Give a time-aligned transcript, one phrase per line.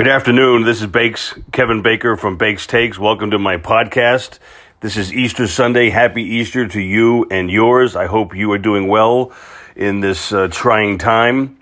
[0.00, 0.64] Good afternoon.
[0.64, 2.98] This is Bakes, Kevin Baker from Bakes Takes.
[2.98, 4.38] Welcome to my podcast.
[4.80, 5.90] This is Easter Sunday.
[5.90, 7.96] Happy Easter to you and yours.
[7.96, 9.30] I hope you are doing well
[9.76, 11.58] in this uh, trying time.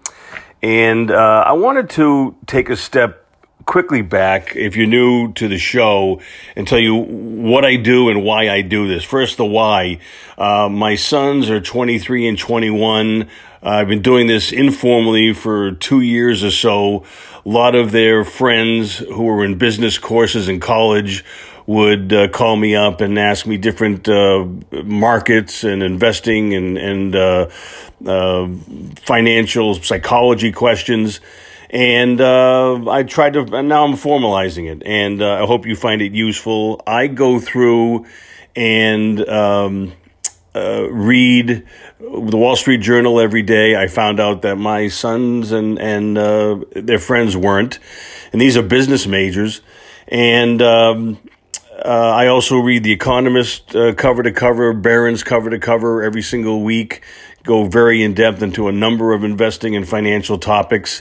[0.62, 3.26] And uh, I wanted to take a step
[3.66, 6.20] quickly back, if you're new to the show,
[6.54, 9.02] and tell you what I do and why I do this.
[9.02, 9.98] First, the why.
[10.38, 13.28] Uh, my sons are 23 and 21.
[13.62, 17.04] Uh, I've been doing this informally for two years or so.
[17.44, 21.24] A lot of their friends who were in business courses in college
[21.66, 24.46] would uh, call me up and ask me different uh,
[24.84, 27.50] markets and investing and and uh,
[28.06, 28.48] uh
[28.96, 31.20] financial psychology questions.
[31.70, 36.12] And I tried to, and now I'm formalizing it, and I hope you find it
[36.12, 36.80] useful.
[36.86, 38.06] I go through
[38.56, 39.92] and um,
[40.58, 41.66] uh, read
[41.98, 43.76] the Wall Street Journal every day.
[43.76, 47.78] I found out that my sons and and uh, their friends weren't,
[48.32, 49.60] and these are business majors.
[50.08, 51.18] And um,
[51.84, 56.22] uh, I also read The Economist uh, cover to cover, Barron's cover to cover every
[56.22, 57.02] single week.
[57.48, 61.00] Go very in depth into a number of investing and financial topics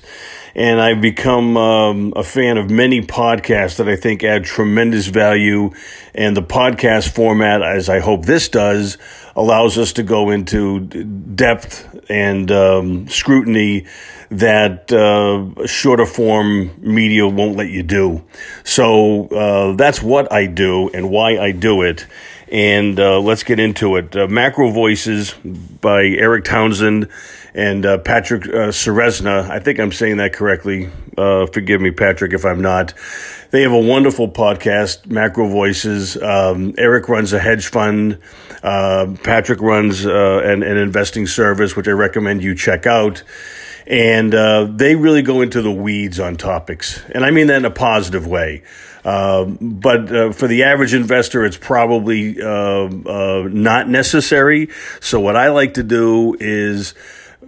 [0.57, 5.69] and I've become um, a fan of many podcasts that I think add tremendous value.
[6.15, 8.97] And the podcast format, as I hope this does,
[9.35, 13.85] allows us to go into depth and um, scrutiny
[14.31, 18.25] that uh, shorter form media won't let you do.
[18.63, 22.07] So uh, that's what I do and why I do it.
[22.49, 24.15] And uh, let's get into it.
[24.15, 27.09] Uh, Macro Voices by Eric Townsend
[27.53, 29.49] and uh, Patrick uh, Ceresna.
[29.49, 30.89] I think I'm saying that correctly.
[31.17, 32.93] Uh, forgive me, Patrick, if I'm not.
[33.49, 36.21] They have a wonderful podcast, Macro Voices.
[36.21, 38.19] Um, Eric runs a hedge fund.
[38.61, 43.23] Uh, Patrick runs uh, an, an, investing service, which I recommend you check out.
[43.85, 47.01] And uh, they really go into the weeds on topics.
[47.11, 48.63] And I mean that in a positive way.
[49.07, 54.67] Um, but uh, for the average investor, it's probably uh, uh, not necessary.
[54.99, 56.93] So, what I like to do is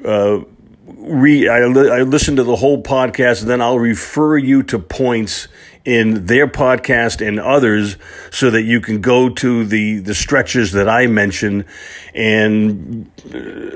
[0.06, 0.40] uh,
[0.86, 4.80] re I, li- I listen to the whole podcast and then I'll refer you to
[4.80, 5.50] points
[5.84, 7.98] in their podcast and others
[8.32, 11.66] so that you can go to the the stretches that I mention
[12.14, 13.12] and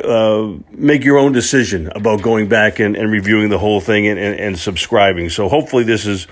[0.05, 4.17] uh, make your own decision about going back and, and reviewing the whole thing and,
[4.17, 5.29] and, and subscribing.
[5.29, 6.27] So hopefully this is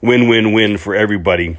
[0.00, 1.56] win win win for everybody.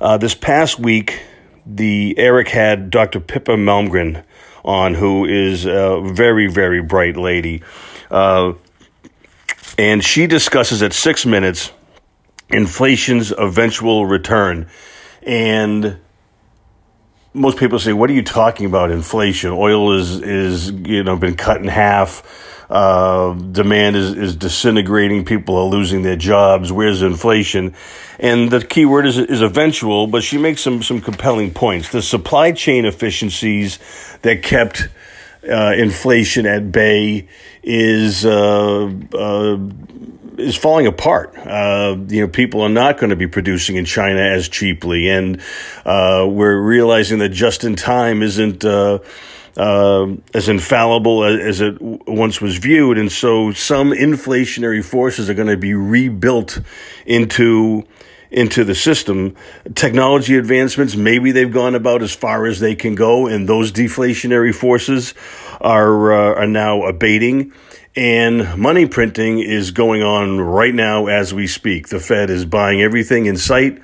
[0.00, 1.20] Uh, this past week,
[1.64, 3.20] the Eric had Dr.
[3.20, 4.24] Pippa Malmgren
[4.64, 7.62] on, who is a very, very bright lady.
[8.10, 8.52] Uh,
[9.78, 11.72] and she discusses at six minutes
[12.48, 14.68] inflation's eventual return.
[15.22, 15.98] And
[17.36, 18.90] most people say, "What are you talking about?
[18.90, 19.50] Inflation?
[19.52, 22.22] Oil is is you know been cut in half.
[22.68, 25.24] Uh, demand is is disintegrating.
[25.24, 26.72] People are losing their jobs.
[26.72, 27.74] Where's inflation?"
[28.18, 30.06] And the key word is is eventual.
[30.06, 31.90] But she makes some some compelling points.
[31.90, 33.78] The supply chain efficiencies
[34.22, 34.88] that kept
[35.48, 37.28] uh, inflation at bay
[37.62, 39.58] is uh, uh
[40.38, 41.34] is falling apart.
[41.38, 45.40] Uh, you know, people are not going to be producing in China as cheaply, and
[45.84, 48.64] uh, we're realizing that just in time isn't.
[48.64, 48.98] Uh,
[50.34, 52.98] as infallible as, as, it once was viewed.
[52.98, 56.60] And so some inflationary forces are going to be rebuilt
[57.06, 57.86] into
[58.36, 59.34] into the system.
[59.74, 64.54] Technology advancements, maybe they've gone about as far as they can go, and those deflationary
[64.54, 65.14] forces
[65.60, 67.52] are uh, are now abating.
[67.96, 71.88] And money printing is going on right now as we speak.
[71.88, 73.78] The Fed is buying everything in sight,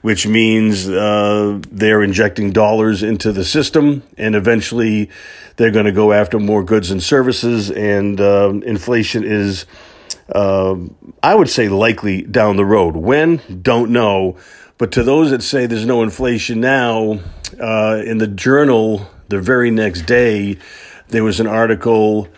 [0.00, 5.10] which means uh, they're injecting dollars into the system, and eventually
[5.56, 7.68] they're going to go after more goods and services.
[7.68, 9.66] And uh, inflation is,
[10.34, 10.76] uh,
[11.22, 12.96] I would say, likely down the road.
[12.96, 13.40] When?
[13.62, 14.36] Don't know.
[14.76, 17.20] But to those that say there's no inflation now,
[17.60, 20.58] uh, in the journal the very next day,
[21.08, 22.28] there was an article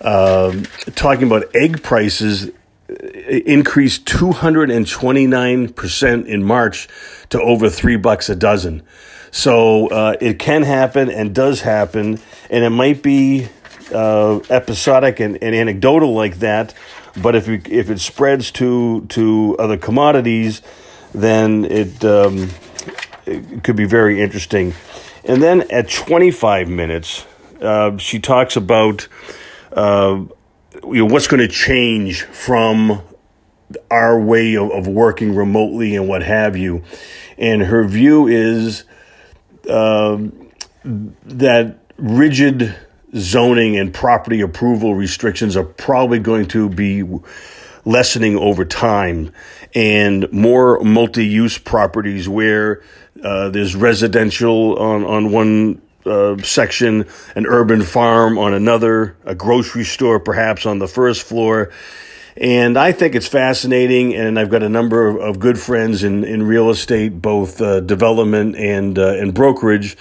[0.00, 0.64] um,
[0.94, 2.50] talking about egg prices
[2.88, 6.88] increased 229% in March
[7.30, 8.82] to over three bucks a dozen.
[9.30, 13.48] So uh, it can happen and does happen, and it might be
[13.92, 16.74] uh, episodic and, and, anecdotal like that.
[17.20, 20.62] But if it, if it spreads to to other commodities,
[21.14, 22.50] then it, um,
[23.26, 24.74] it could be very interesting.
[25.24, 27.26] And then at 25 minutes,
[27.60, 29.08] uh, she talks about
[29.72, 30.24] uh,
[30.84, 33.02] you know, what's going to change from
[33.90, 36.82] our way of, of, working remotely and what have you.
[37.38, 38.84] And her view is
[39.70, 40.50] um,
[40.84, 42.74] that rigid
[43.14, 47.04] zoning and property approval restrictions are probably going to be
[47.84, 49.32] lessening over time
[49.74, 52.82] and more multi-use properties where
[53.22, 57.06] uh, there's residential on, on one uh, section,
[57.36, 61.70] an urban farm on another, a grocery store perhaps on the first floor.
[62.36, 66.24] And I think it's fascinating, and I've got a number of, of good friends in,
[66.24, 69.98] in real estate, both uh, development and uh, and brokerage.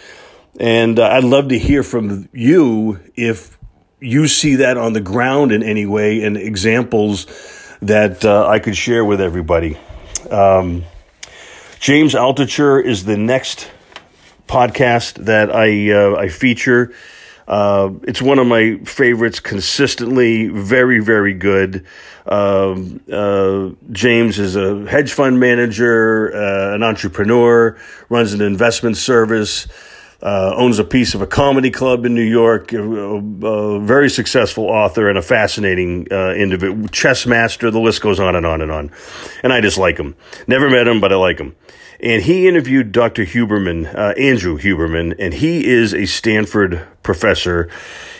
[0.61, 3.57] And uh, I'd love to hear from you if
[3.99, 7.25] you see that on the ground in any way and examples
[7.81, 9.79] that uh, I could share with everybody.
[10.29, 10.83] Um,
[11.79, 13.71] James Altucher is the next
[14.45, 16.93] podcast that I uh, I feature.
[17.47, 21.87] Uh, it's one of my favorites consistently, very, very good.
[22.27, 27.79] Um, uh, James is a hedge fund manager, uh, an entrepreneur,
[28.09, 29.67] runs an investment service,
[30.21, 34.65] uh, owns a piece of a comedy club in New York, a, a very successful
[34.65, 37.71] author and a fascinating uh, individual, chess master.
[37.71, 38.91] The list goes on and on and on.
[39.44, 40.15] And I just like him.
[40.47, 41.56] Never met him, but I like him.
[42.00, 43.25] And he interviewed Dr.
[43.25, 47.69] Huberman, uh, Andrew Huberman, and he is a Stanford professor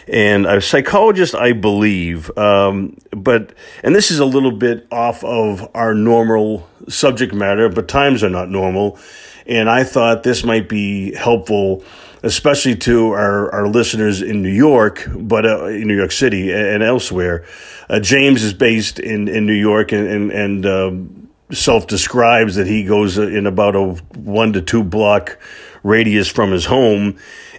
[0.08, 2.36] and a psychologist, I believe.
[2.38, 7.88] Um, but, and this is a little bit off of our normal subject matter, but
[7.88, 9.00] times are not normal.
[9.46, 11.84] And I thought this might be helpful,
[12.24, 16.84] especially to our, our listeners in New York, but uh, in New York City and
[16.84, 17.46] elsewhere.
[17.90, 22.68] Uh, James is based in, in New York and, and, and um, self describes that
[22.68, 23.84] he goes in about a
[24.18, 25.38] one to two block
[25.84, 27.18] radius from his home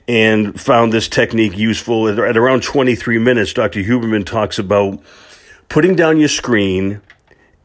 [0.09, 2.09] and found this technique useful.
[2.09, 3.81] At, around 23 minutes, Dr.
[3.81, 5.01] Huberman talks about
[5.69, 7.01] putting down your screen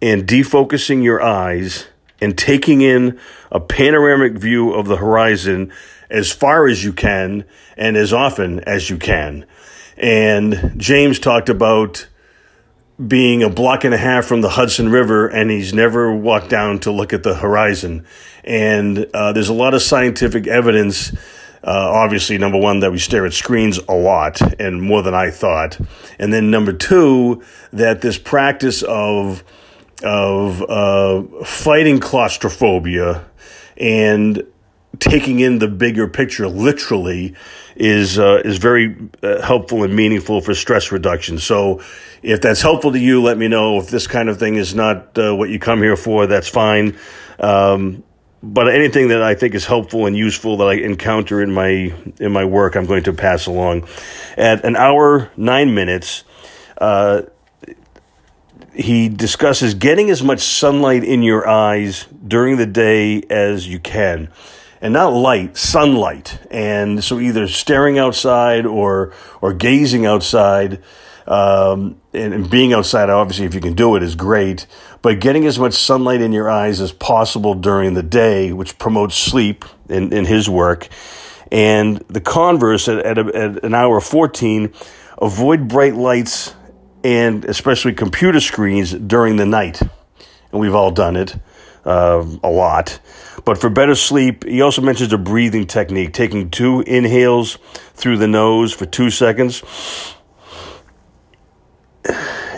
[0.02, 1.88] and defocusing your eyes
[2.20, 3.20] and taking in
[3.52, 5.72] a panoramic view of the horizon
[6.10, 9.46] as far as you can and as often as you can.
[9.98, 12.08] And James talked about
[13.06, 16.80] being a block and a half from the Hudson River, and he's never walked down
[16.80, 18.06] to look at the horizon.
[18.44, 21.12] And uh, there's a lot of scientific evidence.
[21.64, 25.30] Uh, obviously, number one, that we stare at screens a lot and more than I
[25.30, 25.80] thought.
[26.18, 27.44] And then number two,
[27.74, 29.44] that this practice of
[30.04, 33.26] of uh, fighting claustrophobia
[33.78, 34.44] and
[35.00, 37.36] taking in the bigger picture literally
[37.76, 41.38] is uh, is very uh, helpful and meaningful for stress reduction.
[41.38, 41.82] So,
[42.22, 43.80] if that's helpful to you, let me know.
[43.80, 46.98] If this kind of thing is not uh, what you come here for, that's fine.
[47.40, 48.04] Um,
[48.42, 52.32] but anything that I think is helpful and useful that I encounter in my in
[52.32, 53.88] my work, I'm going to pass along.
[54.38, 56.24] At an hour nine minutes,
[56.78, 57.24] uh,
[58.78, 64.30] he discusses getting as much sunlight in your eyes during the day as you can
[64.82, 66.40] and not light, sunlight.
[66.52, 70.82] And so either staring outside or or gazing outside,
[71.26, 74.66] um, and, and, being outside, obviously, if you can do it, is great.
[75.02, 79.16] But getting as much sunlight in your eyes as possible during the day, which promotes
[79.16, 80.88] sleep in, in his work.
[81.52, 84.74] And the converse at, at, a, at an hour 14,
[85.22, 86.54] avoid bright lights
[87.08, 89.82] and especially computer screens during the night.
[90.52, 91.38] And we've all done it
[91.86, 93.00] uh, a lot.
[93.46, 97.60] But for better sleep, he also mentions a breathing technique, taking two inhales
[97.94, 99.64] through the nose for two seconds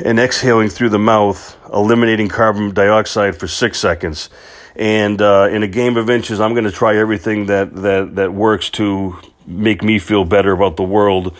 [0.04, 4.32] and exhaling through the mouth, eliminating carbon dioxide for six seconds.
[4.76, 8.34] And uh, in a game of inches, I'm going to try everything that, that, that
[8.34, 9.16] works to
[9.46, 11.38] make me feel better about the world.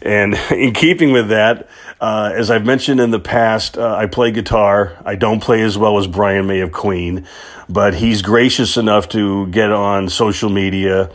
[0.00, 1.68] And in keeping with that,
[2.00, 4.96] uh, as I've mentioned in the past, uh, I play guitar.
[5.04, 7.26] I don't play as well as Brian May of Queen,
[7.68, 11.10] but he's gracious enough to get on social media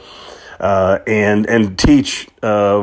[0.60, 2.82] uh, and and teach uh,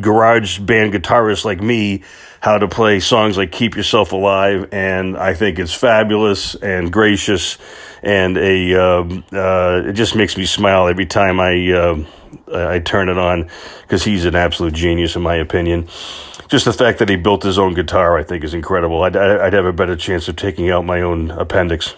[0.00, 2.02] garage band guitarists like me
[2.40, 7.56] how to play songs like "Keep Yourself Alive," and I think it's fabulous and gracious,
[8.02, 12.04] and a um, uh, it just makes me smile every time I uh,
[12.52, 13.48] I turn it on
[13.82, 15.88] because he's an absolute genius in my opinion
[16.50, 19.04] just the fact that he built his own guitar, I think, is incredible.
[19.04, 21.94] I'd, I'd have a better chance of taking out my own appendix.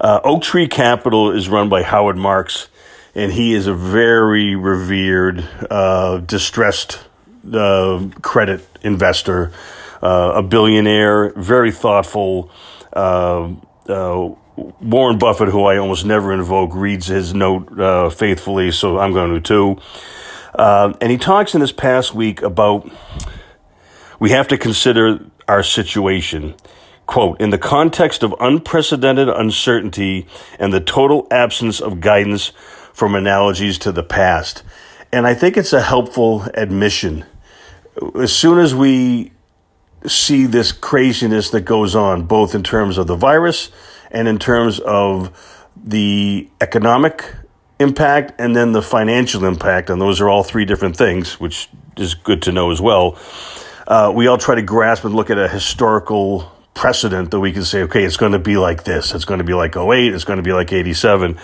[0.00, 2.68] Uh, Oaktree Capital is run by Howard Marks,
[3.14, 6.98] and he is a very revered, uh, distressed
[7.50, 9.52] uh, credit investor,
[10.02, 12.50] uh, a billionaire, very thoughtful.
[12.92, 13.52] Uh,
[13.88, 19.32] uh, Warren Buffett, who I almost never invoke, reads his note faithfully, so I'm going
[19.32, 19.80] to too.
[20.56, 22.90] Uh, and he talks in this past week about
[24.18, 26.54] we have to consider our situation.
[27.06, 30.26] Quote, in the context of unprecedented uncertainty
[30.58, 32.52] and the total absence of guidance
[32.92, 34.64] from analogies to the past.
[35.12, 37.24] And I think it's a helpful admission.
[38.18, 39.30] As soon as we
[40.06, 43.70] see this craziness that goes on, both in terms of the virus
[44.10, 45.30] and in terms of
[45.76, 47.34] the economic
[47.78, 49.90] impact and then the financial impact.
[49.90, 53.18] And those are all three different things, which is good to know as well.
[53.86, 57.64] Uh, we all try to grasp and look at a historical precedent that we can
[57.64, 59.14] say, okay, it's going to be like this.
[59.14, 60.12] It's going to be like 08.
[60.12, 61.38] It's going to be like 87.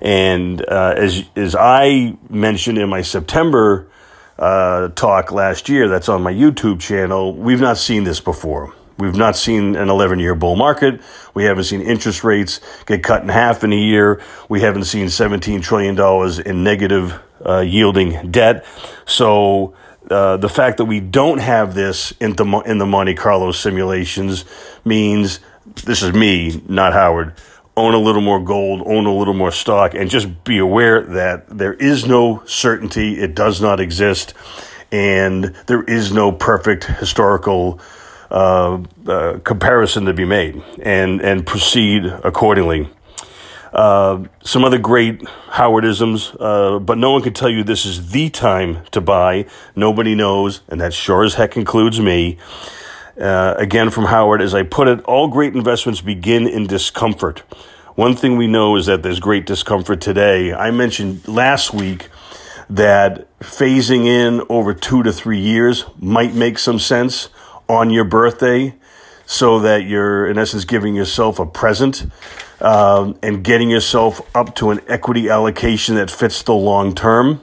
[0.00, 3.88] And uh, as, as I mentioned in my September
[4.38, 8.74] uh, talk last year, that's on my YouTube channel, we've not seen this before.
[8.96, 11.00] We've not seen an 11 year bull market.
[11.34, 14.20] We haven't seen interest rates get cut in half in a year.
[14.48, 15.98] We haven't seen $17 trillion
[16.46, 18.64] in negative uh, yielding debt.
[19.04, 19.74] So,
[20.10, 24.44] uh, the fact that we don't have this in the, in the Monte Carlo simulations
[24.84, 25.40] means
[25.84, 27.34] this is me, not Howard.
[27.76, 31.48] Own a little more gold, own a little more stock, and just be aware that
[31.48, 33.18] there is no certainty.
[33.18, 34.34] It does not exist.
[34.92, 37.80] And there is no perfect historical
[38.30, 42.88] uh, uh, comparison to be made and, and proceed accordingly.
[43.72, 48.30] Uh, some other great Howardisms, uh, but no one can tell you this is the
[48.30, 49.46] time to buy.
[49.74, 52.38] Nobody knows, and that sure as heck includes me.
[53.20, 57.40] Uh, again, from Howard, as I put it, all great investments begin in discomfort.
[57.96, 60.52] One thing we know is that there's great discomfort today.
[60.52, 62.08] I mentioned last week
[62.70, 67.28] that phasing in over two to three years might make some sense
[67.68, 68.74] on your birthday
[69.26, 72.06] so that you're, in essence, giving yourself a present
[72.60, 77.40] um, and getting yourself up to an equity allocation that fits the long term.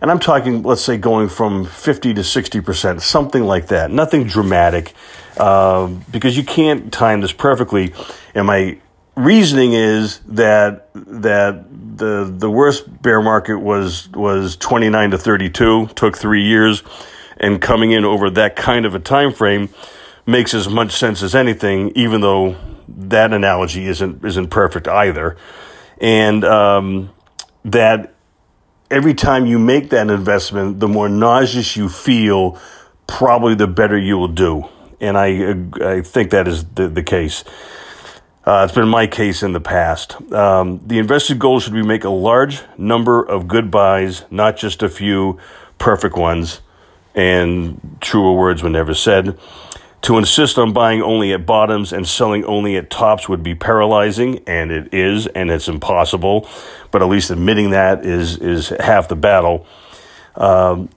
[0.00, 3.90] And I'm talking, let's say, going from 50 to 60%, something like that.
[3.90, 4.92] Nothing dramatic,
[5.38, 7.94] uh, because you can't time this perfectly.
[8.34, 8.78] And my
[9.16, 11.66] reasoning is that that
[11.96, 16.82] the the worst bear market was was 29 to 32, took three years
[17.36, 19.68] and coming in over that kind of a time frame
[20.26, 22.56] makes as much sense as anything, even though
[22.88, 25.36] that analogy isn't isn't perfect either.
[26.00, 27.10] And um,
[27.64, 28.14] that
[28.90, 32.58] every time you make that investment, the more nauseous you feel,
[33.06, 34.68] probably the better you will do.
[35.00, 37.44] And I I think that is the, the case.
[38.46, 40.20] Uh, it's been my case in the past.
[40.30, 44.82] Um, the invested goal should be make a large number of good buys, not just
[44.82, 45.38] a few
[45.78, 46.60] perfect ones
[47.14, 49.38] and truer words were never said.
[50.02, 54.40] To insist on buying only at bottoms and selling only at tops would be paralyzing,
[54.46, 56.46] and it is, and it's impossible.
[56.90, 59.66] But at least admitting that is is half the battle.
[60.36, 60.90] Um,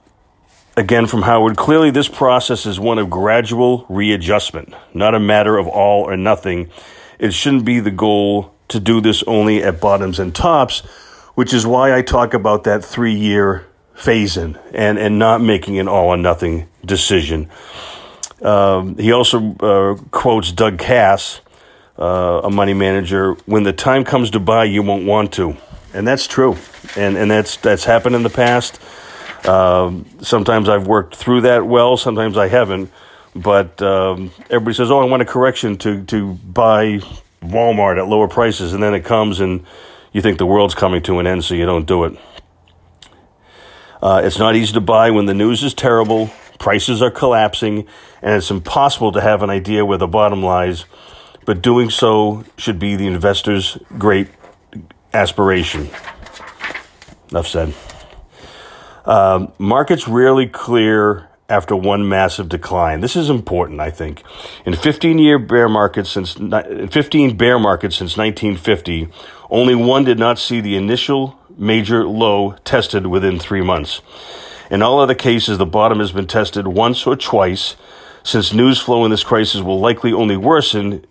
[0.76, 5.66] again, from Howard, clearly this process is one of gradual readjustment, not a matter of
[5.66, 6.68] all or nothing.
[7.18, 10.80] It shouldn't be the goal to do this only at bottoms and tops,
[11.34, 13.67] which is why I talk about that three year
[13.98, 17.50] phasing and, and not making an all or nothing decision.
[18.40, 21.40] Um, he also uh, quotes Doug Kass,
[21.98, 25.56] uh, a money manager, when the time comes to buy, you won't want to.
[25.92, 26.56] And that's true.
[26.96, 28.80] And, and that's, that's happened in the past.
[29.46, 32.90] Um, sometimes I've worked through that well, sometimes I haven't.
[33.34, 37.00] But um, everybody says, oh, I want a correction to, to buy
[37.42, 38.72] Walmart at lower prices.
[38.72, 39.64] And then it comes and
[40.12, 42.18] you think the world's coming to an end, so you don't do it.
[44.02, 47.86] Uh, it's not easy to buy when the news is terrible, prices are collapsing,
[48.22, 50.84] and it's impossible to have an idea where the bottom lies.
[51.44, 54.28] But doing so should be the investor's great
[55.12, 55.88] aspiration.
[57.30, 57.74] Enough said.
[59.04, 63.00] Um, markets rarely clear after one massive decline.
[63.00, 64.22] This is important, I think.
[64.66, 69.08] In 15 year bear markets since 15 bear markets since 1950,
[69.48, 74.00] only one did not see the initial major low tested within three months.
[74.70, 77.76] In all other cases, the bottom has been tested once or twice.
[78.22, 81.04] Since news flow in this crisis will likely only worsen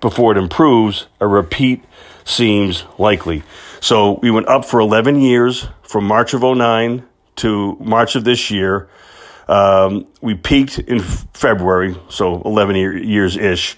[0.00, 1.84] before it improves, a repeat
[2.24, 3.44] seems likely.
[3.80, 7.04] So we went up for 11 years from March of 09
[7.36, 8.88] to March of this year.
[9.48, 13.76] Um, we peaked in February, so 11 years ish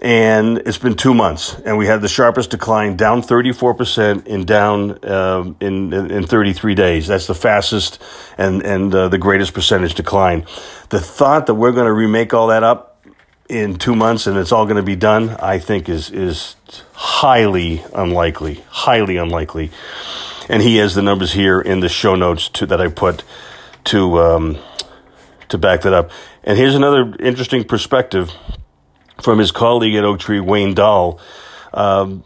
[0.00, 5.04] and it's been two months, and we had the sharpest decline, down 34% in down
[5.10, 7.08] um, in, in 33 days.
[7.08, 8.00] That's the fastest
[8.36, 10.46] and and uh, the greatest percentage decline.
[10.90, 13.04] The thought that we're going to remake all that up
[13.48, 16.54] in two months and it's all going to be done, I think is is
[16.92, 19.70] highly unlikely, highly unlikely.
[20.48, 23.24] And he has the numbers here in the show notes to, that I put
[23.84, 24.58] to um,
[25.48, 26.10] to back that up.
[26.44, 28.30] And here's another interesting perspective
[29.20, 31.20] from his colleague at Oaktree, Wayne Dahl.
[31.72, 32.24] Um,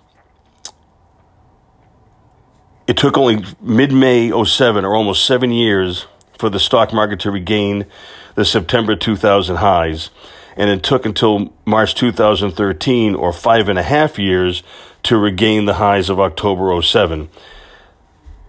[2.86, 6.06] it took only mid May 07, or almost seven years,
[6.38, 7.86] for the stock market to regain
[8.34, 10.10] the September 2000 highs,
[10.56, 14.62] and it took until March 2013, or five and a half years,
[15.04, 17.28] to regain the highs of October 07.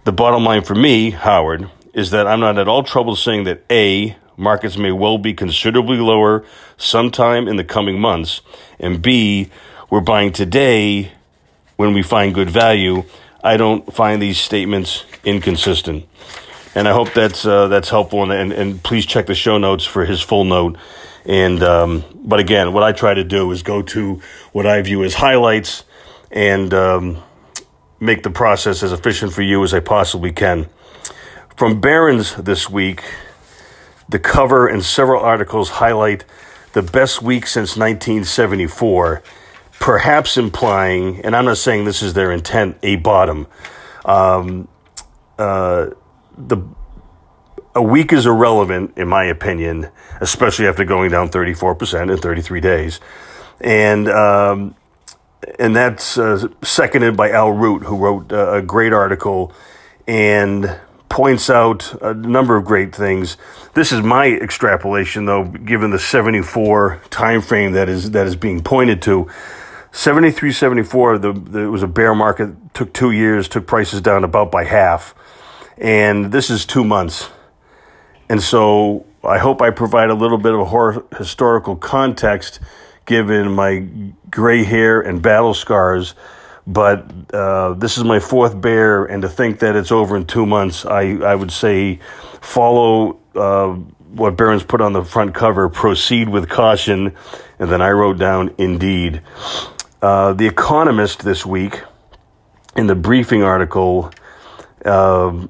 [0.04, 3.64] The bottom line for me, Howard, is that I'm not at all troubled saying that
[3.70, 6.44] A, markets may well be considerably lower
[6.76, 8.40] sometime in the coming months,
[8.78, 9.50] and B,
[9.90, 11.12] we're buying today
[11.76, 13.04] when we find good value.
[13.42, 16.06] I don't find these statements inconsistent.
[16.74, 18.22] And I hope that's uh, that's helpful.
[18.22, 20.76] And, and, and, please check the show notes for his full note.
[21.24, 24.20] And um, but again, what I try to do is go to
[24.52, 25.84] what I view as highlights
[26.30, 27.22] and um,
[28.00, 30.66] make the process as efficient for you as I possibly can.
[31.56, 33.04] From Barron's this week,
[34.08, 36.24] the cover and several articles highlight
[36.72, 39.22] the best week since 1974,
[39.80, 43.46] perhaps implying, and I'm not saying this is their intent, a bottom.
[44.04, 44.68] Um,
[45.38, 45.90] uh,
[46.36, 46.58] the
[47.76, 49.88] a week is irrelevant, in my opinion,
[50.20, 53.00] especially after going down 34% in 33 days.
[53.60, 54.76] And um,
[55.58, 59.52] and that's uh, seconded by Al Root, who wrote uh, a great article
[60.06, 60.78] and
[61.14, 63.36] points out a number of great things.
[63.74, 68.64] This is my extrapolation, though, given the 74 time frame that is that is being
[68.64, 69.30] pointed to.
[69.92, 74.24] 73, 74, the, the, it was a bear market, took two years, took prices down
[74.24, 75.14] about by half.
[75.78, 77.30] And this is two months.
[78.28, 82.58] And so I hope I provide a little bit of a historical context
[83.06, 83.86] given my
[84.30, 86.16] gray hair and battle scars.
[86.66, 90.46] But uh, this is my fourth bear, and to think that it's over in two
[90.46, 92.00] months, I, I would say
[92.40, 93.72] follow uh,
[94.14, 97.14] what Barron's put on the front cover proceed with caution.
[97.58, 99.22] And then I wrote down indeed.
[100.00, 101.82] Uh, the Economist this week,
[102.76, 104.10] in the briefing article,
[104.84, 105.46] uh,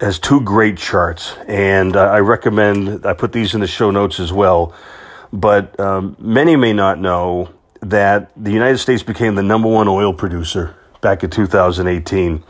[0.00, 4.32] has two great charts, and I recommend I put these in the show notes as
[4.32, 4.74] well.
[5.32, 7.48] But um, many may not know
[7.84, 12.42] that the United States became the number one oil producer back in 2018.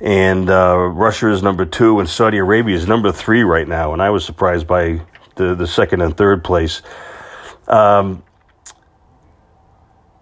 [0.00, 3.92] And uh, Russia is number two, and Saudi Arabia is number three right now.
[3.92, 5.02] And I was surprised by
[5.36, 6.82] the, the second and third place.
[7.68, 8.22] Um,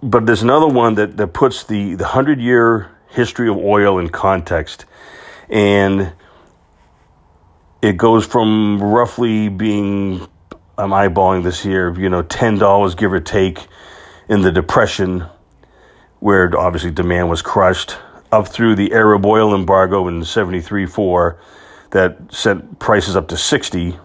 [0.03, 4.09] but there's another one that, that puts the, the 100 year history of oil in
[4.09, 4.85] context.
[5.49, 6.13] And
[7.83, 10.27] it goes from roughly being
[10.81, 13.67] I'm eyeballing this here, you know, $10 give or take
[14.31, 15.27] in the Depression,
[16.21, 17.99] where obviously demand was crushed,
[18.33, 21.38] up through the Arab oil embargo in 73 4
[21.90, 23.99] that sent prices up to 60,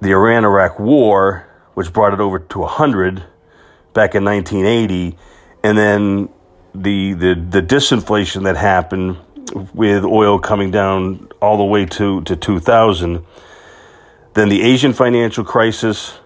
[0.00, 3.22] the Iran Iraq war, which brought it over to 100
[3.92, 5.18] back in 1980,
[5.62, 6.28] and then
[6.74, 9.18] the, the, the disinflation that happened
[9.74, 13.24] with oil coming down all the way to, to 2000
[14.34, 16.18] then the Asian financial crisis,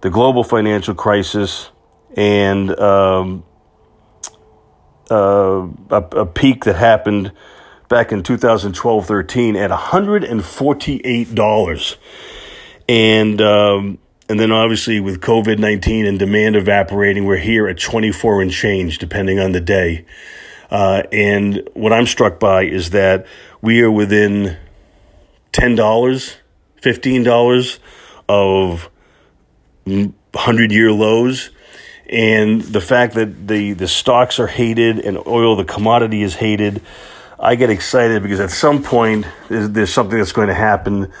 [0.00, 1.70] the global financial crisis,
[2.16, 3.42] and um,
[5.10, 7.32] uh, a, a, peak that happened
[7.88, 11.96] back in 2012 13 at $148.
[12.88, 13.98] And, um,
[14.28, 18.98] and then obviously with COVID 19 and demand evaporating, we're here at 24 and change,
[18.98, 20.04] depending on the day.
[20.70, 23.26] Uh, and what I'm struck by is that
[23.60, 24.56] we are within
[25.52, 25.76] $10
[26.84, 27.78] $15
[28.28, 28.90] of
[29.84, 31.50] 100 year lows.
[32.14, 36.80] And the fact that the, the stocks are hated and oil, the commodity, is hated,
[37.40, 41.12] I get excited because at some point there's, there's something that's going to happen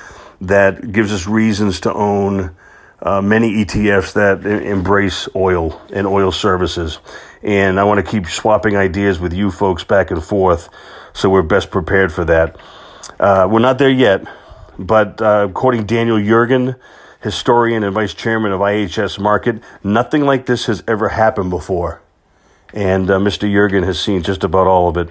[0.42, 2.54] that gives us reasons to own
[3.02, 7.00] uh, many ETFs that embrace oil and oil services.
[7.42, 10.68] And I want to keep swapping ideas with you folks back and forth
[11.12, 12.56] so we're best prepared for that.
[13.18, 14.24] Uh, we're not there yet,
[14.78, 16.76] but uh, according Daniel Yergin,
[17.24, 19.62] historian and vice chairman of IHS Markit.
[19.82, 22.02] nothing like this has ever happened before.
[22.74, 23.50] And uh, Mr.
[23.50, 25.08] Yergin has seen just about all of it.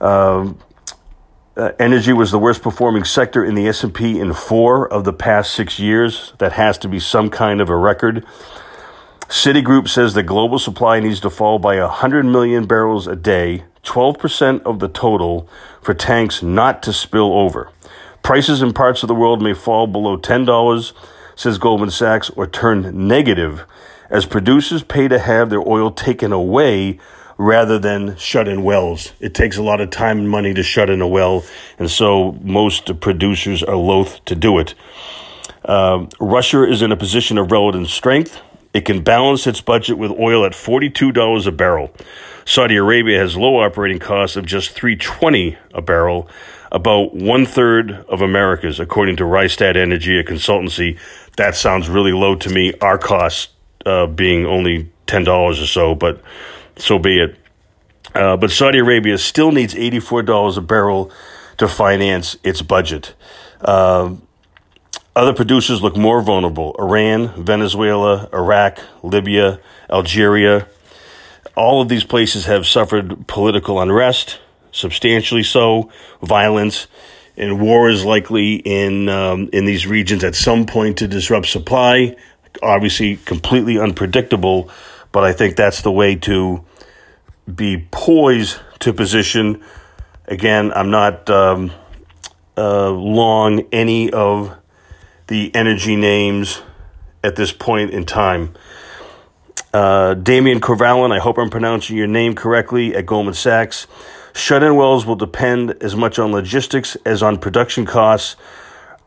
[0.00, 0.58] Um,
[1.54, 5.52] uh, energy was the worst performing sector in the S&P in four of the past
[5.52, 6.32] six years.
[6.38, 8.24] That has to be some kind of a record.
[9.28, 14.62] Citigroup says the global supply needs to fall by 100 million barrels a day, 12%
[14.62, 15.46] of the total,
[15.82, 17.70] for tanks not to spill over.
[18.22, 20.92] Prices in parts of the world may fall below $10,
[21.36, 23.64] says Goldman Sachs, or turn negative
[24.10, 26.98] as producers pay to have their oil taken away
[27.36, 29.12] rather than shut in wells.
[29.20, 31.44] It takes a lot of time and money to shut in a well,
[31.78, 34.74] and so most producers are loath to do it.
[35.64, 38.40] Uh, Russia is in a position of relative strength.
[38.72, 41.92] It can balance its budget with oil at $42 a barrel.
[42.44, 46.28] Saudi Arabia has low operating costs of just 320 a barrel
[46.70, 50.98] about one third of America's, according to Rystad Energy, a consultancy.
[51.36, 52.74] That sounds really low to me.
[52.80, 53.50] Our cost
[53.84, 56.22] uh, being only ten dollars or so, but
[56.76, 57.36] so be it.
[58.14, 61.10] Uh, but Saudi Arabia still needs eighty four dollars a barrel
[61.58, 63.14] to finance its budget.
[63.60, 64.14] Uh,
[65.16, 70.66] other producers look more vulnerable Iran, Venezuela, Iraq, Libya, Algeria.
[71.56, 74.40] All of these places have suffered political unrest,
[74.72, 76.88] substantially so, violence,
[77.36, 82.16] and war is likely in, um, in these regions at some point to disrupt supply.
[82.62, 84.70] Obviously, completely unpredictable,
[85.10, 86.64] but I think that's the way to
[87.52, 89.62] be poised to position.
[90.26, 91.72] Again, I'm not um,
[92.56, 94.56] uh, long any of
[95.26, 96.62] the energy names
[97.22, 98.54] at this point in time.
[99.72, 103.88] Uh, Damien Courvalin, I hope I'm pronouncing your name correctly, at Goldman Sachs.
[104.34, 108.34] Shut in wells will depend as much on logistics as on production costs.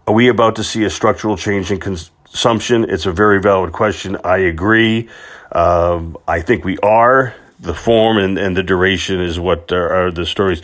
[0.08, 2.90] Are we about to see a structural change in consumption?
[2.90, 4.18] It's a very valid question.
[4.24, 5.10] I agree.
[5.52, 7.36] Um, I think we are.
[7.60, 10.62] The form and, and the duration is what are, are the stories.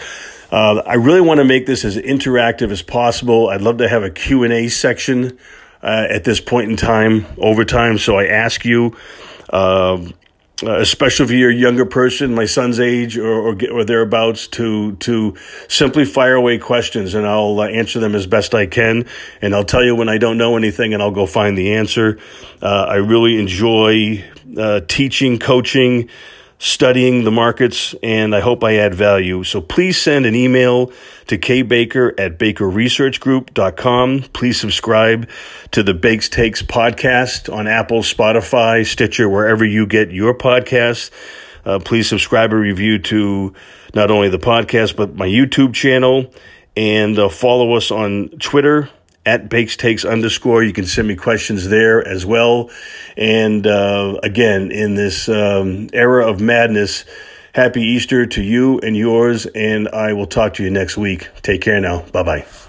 [0.49, 3.49] Uh, I really want to make this as interactive as possible.
[3.49, 5.39] I'd love to have a Q&A section
[5.82, 7.97] uh, at this point in time, over time.
[7.97, 8.95] So I ask you,
[9.49, 10.13] um,
[10.62, 15.36] especially if you're a younger person, my son's age or, or, or thereabouts, to to
[15.68, 19.06] simply fire away questions, and I'll uh, answer them as best I can.
[19.42, 22.20] And I'll tell you when I don't know anything, and I'll go find the answer.
[22.62, 24.24] Uh, I really enjoy
[24.58, 26.10] uh, teaching, coaching
[26.63, 29.43] studying the markets, and I hope I add value.
[29.43, 30.93] So please send an email
[31.28, 34.21] to kbaker at bakerresearchgroup.com.
[34.32, 35.30] Please subscribe
[35.71, 41.12] to the Bakes Takes podcast on Apple, Spotify, Stitcher, wherever you get your podcasts.
[41.65, 43.54] Uh, please subscribe and review to
[43.93, 46.34] not only the podcast, but my YouTube channel
[46.78, 48.89] and uh, follow us on Twitter
[49.26, 50.64] at Bakes Takes underscore.
[50.64, 52.70] You can send me questions there as well.
[53.18, 57.06] And uh, again, in this um, era of madness,
[57.54, 59.46] happy Easter to you and yours.
[59.46, 61.30] And I will talk to you next week.
[61.42, 62.02] Take care now.
[62.12, 62.62] Bye bye.